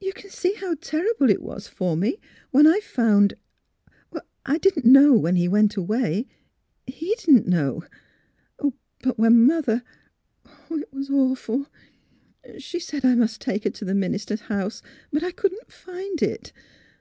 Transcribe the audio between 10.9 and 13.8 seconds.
was awful! She said I must take her